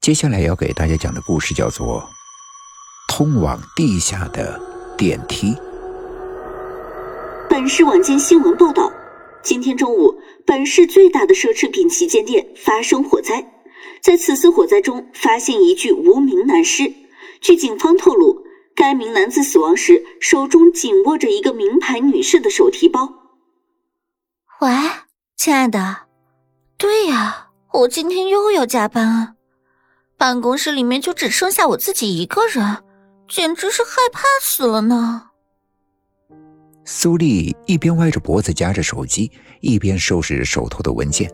[0.00, 2.00] 接下来要给大家讲的故事叫做
[3.06, 4.58] 《通往地下的
[4.96, 5.52] 电梯》。
[7.50, 8.90] 本市晚间新闻报道：
[9.42, 13.52] 今天中午，本市最大的奢侈品旗舰店发生火灾，
[14.02, 16.90] 在此次火灾中发现一具无名男尸。
[17.42, 18.42] 据警方透露，
[18.74, 23.12] 该名男子死亡时手中紧握着一个名牌女士的手提包。
[24.62, 24.70] 喂，
[25.36, 26.06] 亲爱的，
[26.78, 29.34] 对呀，我今天又要加班啊！
[30.20, 32.76] 办公室里面就只剩下我自己一个人，
[33.26, 35.28] 简直是害怕死了呢。
[36.84, 41.32] 苏丽一边歪着脖子夹着手机，一边收拾着手头的文件，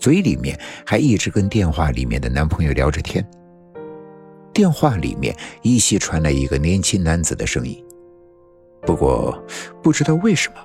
[0.00, 3.24] 嘴里面还一直跟电话里面的男朋友聊着天。
[4.52, 5.32] 电话里面
[5.62, 7.80] 依稀传来一个年轻男子的声音，
[8.82, 9.40] 不过
[9.80, 10.56] 不知道为什么。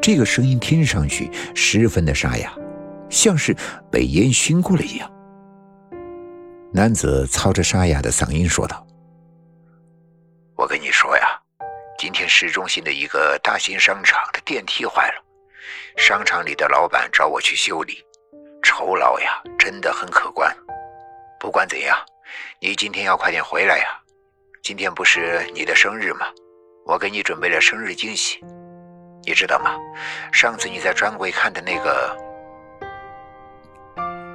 [0.00, 2.56] 这个声音听上去十分的沙哑，
[3.10, 3.54] 像是
[3.92, 5.12] 被烟熏过了一样。
[6.76, 8.86] 男子操着沙哑的嗓音说道
[10.58, 11.26] ：“我跟你说呀，
[11.96, 15.24] 今天市中心的一个大型商场的电梯坏了，
[15.96, 18.04] 商场里的老板找我去修理，
[18.62, 20.54] 酬劳呀真的很可观。
[21.40, 21.96] 不管怎样，
[22.60, 23.86] 你今天要快点回来呀，
[24.62, 26.26] 今天不是你的生日吗？
[26.84, 28.44] 我给你准备了生日惊喜。”
[29.24, 29.74] 你知道吗？
[30.30, 32.14] 上次你在专柜看的那个……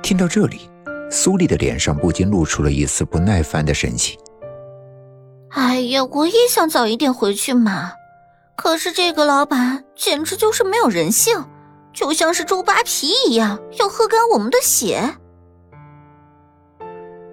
[0.02, 0.71] 听到这里，
[1.12, 4.18] 苏丽的脸上不禁露出了一丝不耐烦的神情。
[5.50, 7.92] 哎呀，我也想早一点回去嘛，
[8.56, 11.46] 可是这个老板简直就是没有人性，
[11.92, 15.04] 就像是猪扒皮一样，要喝干我们的血。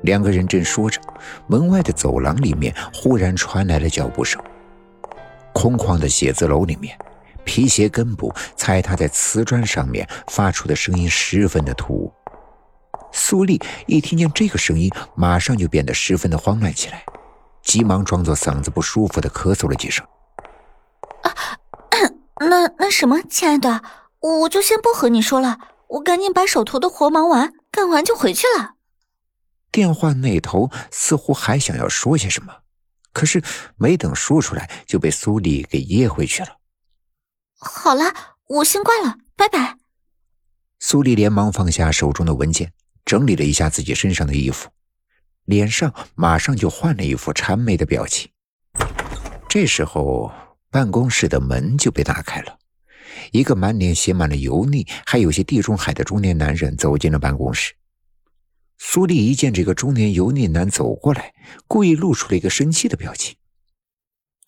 [0.02, 1.00] 两个人正说着，
[1.46, 4.42] 门外的走廊里面忽然传来了脚步声。
[5.52, 6.98] 空旷的写字楼里面。
[7.44, 12.12] 皮鞋根部踩踏在瓷砖上面发出的声音十分的突兀。
[13.12, 17.04] 苏丽一听见这个声音，马上就变得十分的慌乱起来，
[17.62, 20.06] 急忙装作嗓子不舒服的咳嗽了几声。
[21.22, 21.34] 啊，
[22.40, 23.82] 那那什么，亲爱的，
[24.20, 25.58] 我就先不和你说了，
[25.88, 28.74] 我赶紧把手头的活忙完，干完就回去了。
[29.70, 32.54] 电话那头似乎还想要说些什么，
[33.12, 33.42] 可是
[33.76, 36.56] 没等说出来，就被苏丽给噎回去了。
[37.58, 38.14] 好了，
[38.48, 39.76] 我先挂了，拜拜。
[40.78, 42.72] 苏丽连忙放下手中的文件，
[43.08, 44.68] 整理了一下自己身上的衣服，
[45.46, 48.30] 脸上马上就换了一副谄媚的表情。
[49.48, 50.30] 这时候，
[50.70, 52.58] 办公室的门就被打开了，
[53.32, 57.72] 一个满脸写满了油腻，还有些地中海的中年男人走进了办公室。
[58.76, 61.32] 苏丽一见这个中年油腻男走过来，
[61.66, 63.36] 故意露出了一个生气的表情：“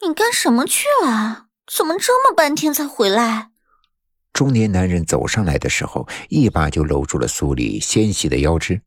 [0.07, 3.50] 你干什么去了？”怎么这么半天才回来？
[4.33, 8.81] 中年男人走上来的时候，一把就搂住了苏丽纤细的腰肢，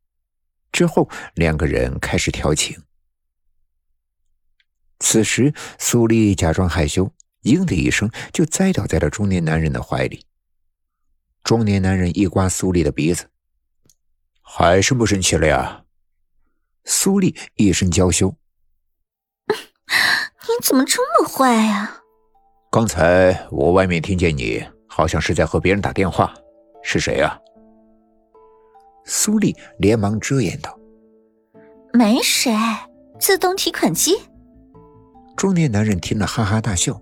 [0.72, 2.82] 之后两个人开始调情。
[5.00, 7.12] 此时，苏丽假装害羞，
[7.44, 10.26] 嘤的一声就栽倒在了中年男人的怀里。
[11.44, 13.30] 中年男人一刮苏丽的鼻子
[14.42, 15.84] ：“还生不生气了呀？”
[16.86, 18.36] 苏丽一声娇羞
[19.48, 22.02] ：“你怎么这么坏呀？”
[22.72, 24.66] 刚才我外面听见你
[24.96, 26.32] 好像是在和别人打电话，
[26.84, 27.36] 是谁啊？
[29.06, 30.78] 苏丽连忙遮掩道
[31.94, 32.56] ：“没谁，
[33.20, 34.16] 自动提款机。”
[35.36, 36.94] 中年男人听了哈哈大笑：“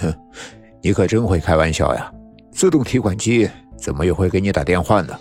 [0.00, 0.14] 哼，
[0.80, 2.12] 你可真会开玩笑呀！
[2.52, 5.18] 自动提款机怎么也会给你打电话呢？”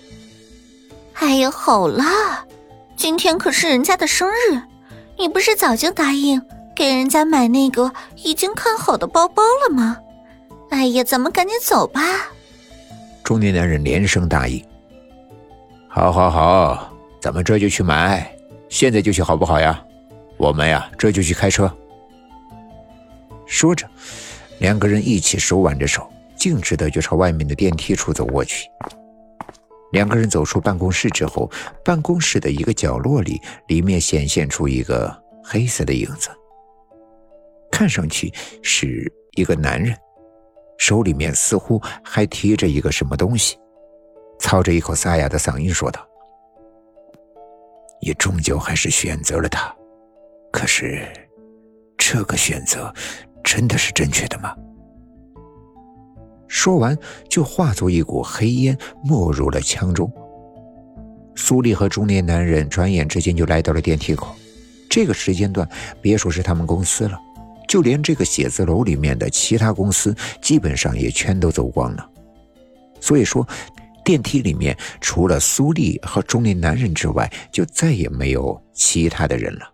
[1.18, 2.04] 哎呀，好了，
[2.96, 4.62] 今天可是人家的生日，
[5.18, 6.40] 你不是早就答应？
[6.76, 7.92] 给人家买那个
[8.24, 9.98] 已经看好的包包了吗？
[10.70, 12.02] 哎呀，咱们赶紧走吧！
[13.24, 14.64] 中年男人连声答应。
[15.88, 18.32] 好，好，好，咱们这就去买，
[18.70, 19.84] 现在就去，好不好呀？
[20.38, 21.72] 我们呀，这就去开车。
[23.46, 23.88] 说着，
[24.60, 28.70] 两个人一起手挽着手，径直的就朝外面的电梯处走过去。
[29.92, 31.50] 两个人走出办公室之后，
[31.84, 36.30] 办公室的一个角落里，里面显现出一个黑色的影子。
[37.72, 39.96] 看上去是一个男人，
[40.80, 43.56] 手里面似乎还提着一个什么东西，
[44.40, 46.04] 操着一口沙哑的嗓音说道
[48.02, 49.72] ：“你终究还是选择了他，
[50.52, 51.06] 可是
[51.98, 52.92] 这个选择
[53.44, 54.56] 真的是正确的吗？”
[56.48, 56.98] 说完，
[57.30, 60.12] 就化作一股黑烟没入了腔中。
[61.36, 64.34] 苏丽和中年男人转眼之间就来到了电梯口，
[64.90, 65.68] 这个时间段，
[66.02, 67.20] 别说是他们公司了。
[67.70, 72.10] 就连这个写字楼里面的其他公司，基本上也全都走光了。
[73.00, 73.48] 所以说，
[74.04, 79.72] 电梯里面除了苏丽和中年男人之外，就再也没有其他的人了。